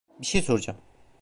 [0.21, 0.81] Bir şey soracağım.